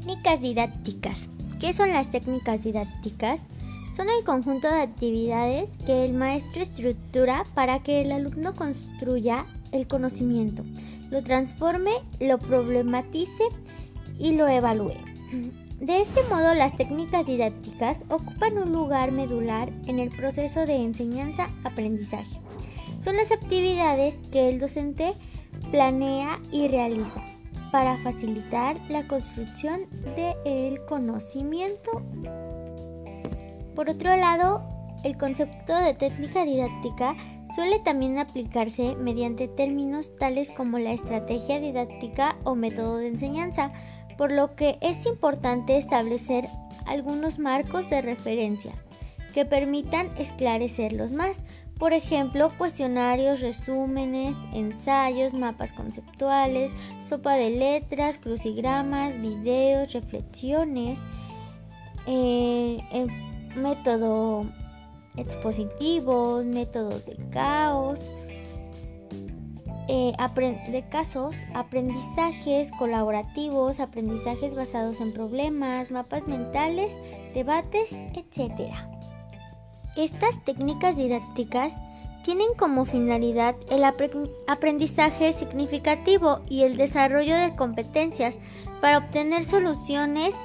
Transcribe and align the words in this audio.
Técnicas 0.00 0.40
didácticas. 0.40 1.28
¿Qué 1.60 1.74
son 1.74 1.90
las 1.90 2.10
técnicas 2.10 2.64
didácticas? 2.64 3.48
Son 3.92 4.08
el 4.08 4.24
conjunto 4.24 4.66
de 4.66 4.80
actividades 4.80 5.76
que 5.84 6.06
el 6.06 6.14
maestro 6.14 6.62
estructura 6.62 7.44
para 7.52 7.82
que 7.82 8.00
el 8.00 8.10
alumno 8.10 8.54
construya 8.54 9.44
el 9.72 9.86
conocimiento, 9.86 10.64
lo 11.10 11.22
transforme, 11.22 11.90
lo 12.18 12.38
problematice 12.38 13.44
y 14.18 14.32
lo 14.36 14.48
evalúe. 14.48 14.94
De 15.80 16.00
este 16.00 16.22
modo, 16.30 16.54
las 16.54 16.74
técnicas 16.76 17.26
didácticas 17.26 18.06
ocupan 18.08 18.56
un 18.56 18.72
lugar 18.72 19.12
medular 19.12 19.70
en 19.86 19.98
el 19.98 20.08
proceso 20.08 20.64
de 20.64 20.76
enseñanza-aprendizaje. 20.76 22.40
Son 22.98 23.16
las 23.16 23.32
actividades 23.32 24.22
que 24.32 24.48
el 24.48 24.60
docente 24.60 25.12
planea 25.70 26.40
y 26.50 26.68
realiza 26.68 27.22
para 27.70 27.96
facilitar 27.98 28.76
la 28.88 29.06
construcción 29.06 29.86
del 30.16 30.84
conocimiento. 30.86 32.02
Por 33.74 33.88
otro 33.88 34.16
lado, 34.16 34.68
el 35.04 35.16
concepto 35.16 35.76
de 35.76 35.94
técnica 35.94 36.44
didáctica 36.44 37.16
suele 37.54 37.78
también 37.80 38.18
aplicarse 38.18 38.96
mediante 38.96 39.48
términos 39.48 40.14
tales 40.16 40.50
como 40.50 40.78
la 40.78 40.92
estrategia 40.92 41.58
didáctica 41.58 42.36
o 42.44 42.54
método 42.54 42.98
de 42.98 43.08
enseñanza, 43.08 43.72
por 44.18 44.32
lo 44.32 44.54
que 44.54 44.78
es 44.80 45.06
importante 45.06 45.76
establecer 45.76 46.46
algunos 46.86 47.38
marcos 47.38 47.88
de 47.88 48.02
referencia 48.02 48.72
que 49.32 49.44
permitan 49.44 50.10
esclarecerlos 50.18 51.12
más, 51.12 51.44
por 51.80 51.94
ejemplo, 51.94 52.52
cuestionarios, 52.58 53.40
resúmenes, 53.40 54.36
ensayos, 54.52 55.32
mapas 55.32 55.72
conceptuales, 55.72 56.72
sopa 57.04 57.36
de 57.36 57.48
letras, 57.48 58.18
crucigramas, 58.18 59.18
videos, 59.18 59.94
reflexiones, 59.94 61.02
eh, 62.06 62.78
método 63.56 64.44
expositivo, 65.16 66.42
métodos 66.44 67.06
de 67.06 67.16
caos, 67.30 68.12
eh, 69.88 70.12
de 70.70 70.84
casos, 70.90 71.34
aprendizajes 71.54 72.70
colaborativos, 72.72 73.80
aprendizajes 73.80 74.54
basados 74.54 75.00
en 75.00 75.14
problemas, 75.14 75.90
mapas 75.90 76.28
mentales, 76.28 76.98
debates, 77.32 77.98
etc. 78.14 78.99
Estas 80.00 80.42
técnicas 80.46 80.96
didácticas 80.96 81.74
tienen 82.24 82.54
como 82.56 82.86
finalidad 82.86 83.54
el 83.68 83.84
aprendizaje 83.84 85.30
significativo 85.34 86.40
y 86.48 86.62
el 86.62 86.78
desarrollo 86.78 87.36
de 87.36 87.54
competencias 87.54 88.38
para 88.80 88.96
obtener 88.96 89.44
soluciones 89.44 90.38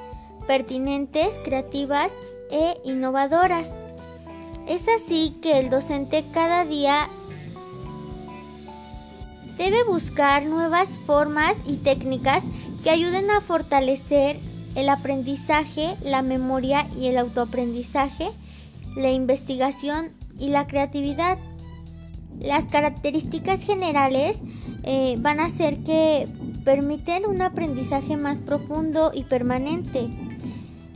pertinentes, 0.45 1.39
creativas 1.41 2.11
e 2.51 2.77
innovadoras. 2.83 3.73
Es 4.67 4.89
así 4.89 5.37
que 5.41 5.57
el 5.57 5.69
docente 5.69 6.25
cada 6.33 6.65
día 6.65 7.07
debe 9.57 9.85
buscar 9.85 10.43
nuevas 10.47 10.99
formas 10.99 11.55
y 11.65 11.77
técnicas 11.77 12.43
que 12.83 12.89
ayuden 12.89 13.31
a 13.31 13.39
fortalecer 13.39 14.37
el 14.75 14.89
aprendizaje, 14.89 15.95
la 16.03 16.23
memoria 16.23 16.89
y 16.99 17.07
el 17.07 17.17
autoaprendizaje 17.17 18.31
la 18.95 19.11
investigación 19.11 20.11
y 20.39 20.49
la 20.49 20.67
creatividad. 20.67 21.37
Las 22.39 22.65
características 22.65 23.63
generales 23.63 24.41
eh, 24.83 25.15
van 25.19 25.39
a 25.39 25.49
ser 25.49 25.79
que 25.83 26.27
permiten 26.63 27.25
un 27.25 27.41
aprendizaje 27.41 28.17
más 28.17 28.41
profundo 28.41 29.11
y 29.13 29.23
permanente. 29.23 30.09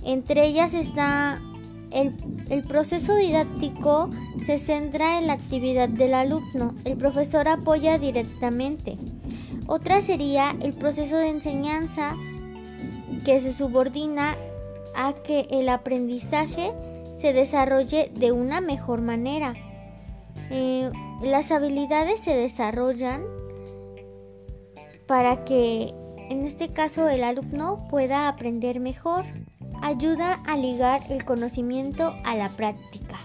Entre 0.04 0.46
ellas 0.48 0.74
está 0.74 1.42
el, 1.92 2.14
el, 2.50 2.64
proceso 2.64 3.16
didáctico 3.16 4.10
se 4.44 4.58
centra 4.58 5.18
en 5.18 5.28
la 5.28 5.34
actividad 5.34 5.90
del 5.90 6.14
alumno. 6.14 6.76
El 6.86 6.98
profesor 6.98 7.48
apoya 7.48 7.98
directamente. 7.98 8.98
Otra 9.68 10.02
sería 10.02 10.56
el 10.62 10.74
proceso 10.74 11.18
de 11.18 11.30
enseñanza 11.30 12.16
que 13.24 13.40
se 13.40 13.52
subordina 13.52 14.36
a 14.96 15.14
que 15.14 15.48
el 15.52 15.70
aprendizaje 15.70 16.72
se 17.20 17.34
desarrolle 17.34 18.12
de 18.16 18.32
una 18.32 18.62
mejor 18.62 19.02
manera. 19.02 19.54
Eh, 20.50 20.90
las 21.22 21.52
habilidades 21.52 22.22
se 22.22 22.36
desarrollan 22.36 23.24
para 25.06 25.44
que 25.44 25.94
en 26.30 26.46
este 26.46 26.72
caso 26.72 27.10
el 27.10 27.24
alumno 27.24 27.88
pueda 27.90 28.28
aprender 28.30 28.80
mejor. 28.80 29.26
Ayuda 29.82 30.42
a 30.46 30.58
ligar 30.58 31.02
el 31.10 31.26
conocimiento 31.26 32.14
a 32.24 32.36
la 32.36 32.50
práctica. 32.50 33.18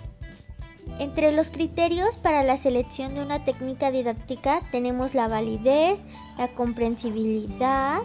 Entre 0.98 1.32
los 1.32 1.50
criterios 1.50 2.16
para 2.16 2.42
la 2.44 2.56
selección 2.56 3.14
de 3.14 3.22
una 3.22 3.44
técnica 3.44 3.90
didáctica 3.90 4.60
tenemos 4.70 5.14
la 5.14 5.28
validez, 5.28 6.06
la 6.38 6.48
comprensibilidad, 6.48 8.02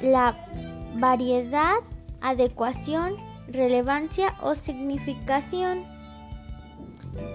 la 0.00 0.46
variedad, 0.94 1.76
adecuación, 2.20 3.29
relevancia 3.48 4.34
o 4.42 4.54
significación. 4.54 5.84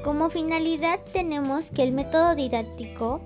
Como 0.04 0.30
finalidad 0.30 1.00
tenemos 1.14 1.72
que 1.72 1.84
el 1.84 1.92
método 1.92 2.36
didáctico 2.36 3.22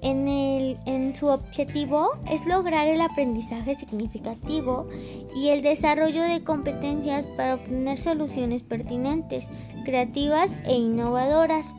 en, 0.00 0.28
en, 0.28 1.14
su 1.14 1.26
objetivo 1.26 2.10
es 2.30 2.46
lograr 2.46 2.86
el 2.86 3.00
aprendizaje 3.00 3.74
significativo 3.74 4.88
y 5.34 5.48
el 5.48 5.62
desarrollo 5.62 6.22
de 6.22 6.44
competencias 6.44 7.26
para 7.26 7.54
obtener 7.54 7.98
soluciones 7.98 8.62
pertinentes, 8.62 9.48
creativas 9.84 10.56
e 10.64 10.74
innovadoras. 10.74 11.74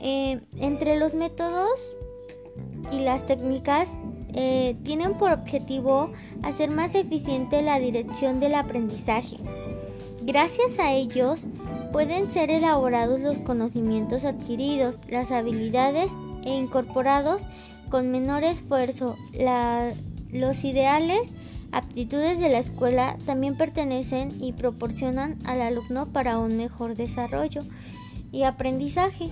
Eh, 0.00 0.40
entre 0.58 0.96
los 0.98 1.14
métodos 1.14 1.80
y 2.92 3.00
las 3.00 3.26
técnicas 3.26 3.96
eh, 4.34 4.76
tienen 4.84 5.14
por 5.14 5.32
objetivo 5.32 6.12
hacer 6.42 6.70
más 6.70 6.94
eficiente 6.94 7.62
la 7.62 7.78
dirección 7.78 8.40
del 8.40 8.54
aprendizaje. 8.54 9.38
Gracias 10.22 10.78
a 10.78 10.92
ellos 10.92 11.46
pueden 11.92 12.28
ser 12.28 12.50
elaborados 12.50 13.20
los 13.20 13.38
conocimientos 13.38 14.24
adquiridos, 14.24 14.98
las 15.08 15.30
habilidades 15.30 16.12
e 16.44 16.54
incorporados 16.54 17.46
con 17.90 18.10
menor 18.10 18.44
esfuerzo. 18.44 19.16
los 20.30 20.64
ideales, 20.64 21.34
aptitudes 21.72 22.38
de 22.38 22.50
la 22.50 22.58
escuela 22.58 23.16
también 23.24 23.56
pertenecen 23.56 24.36
y 24.40 24.52
proporcionan 24.52 25.38
al 25.44 25.62
alumno 25.62 26.06
para 26.06 26.38
un 26.38 26.56
mejor 26.58 26.94
desarrollo 26.94 27.62
y 28.30 28.42
aprendizaje. 28.42 29.30